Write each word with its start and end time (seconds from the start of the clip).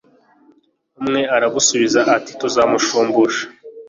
umwe 0.99 1.21
aragusubiza 1.35 2.01
ati 2.15 2.31
tuzamushumbusha 2.39 3.43